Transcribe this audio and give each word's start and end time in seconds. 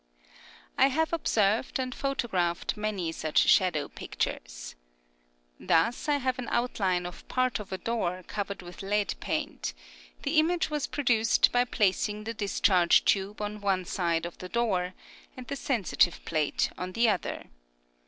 I 0.79 0.87
have 0.87 1.13
observed 1.13 1.77
and 1.77 1.93
photographed 1.93 2.75
many 2.75 3.11
such 3.11 3.37
shadow 3.37 3.87
pictures. 3.87 4.73
Thus, 5.59 6.09
I 6.09 6.15
have 6.17 6.39
an 6.39 6.47
outline 6.49 7.05
of 7.05 7.27
part 7.27 7.59
of 7.59 7.71
a 7.71 7.77
door 7.77 8.23
covered 8.25 8.63
with 8.63 8.81
lead 8.81 9.13
paint; 9.19 9.75
the 10.23 10.39
image 10.39 10.71
was 10.71 10.87
produced 10.87 11.51
by 11.51 11.65
placing 11.65 12.23
the 12.23 12.33
discharge 12.33 13.05
tube 13.05 13.43
on 13.43 13.61
one 13.61 13.85
side 13.85 14.25
of 14.25 14.39
the 14.39 14.49
door, 14.49 14.95
and 15.37 15.45
the 15.45 15.55
sensitive 15.55 16.25
plate 16.25 16.71
on 16.79 16.93
the 16.93 17.07
other. 17.07 17.51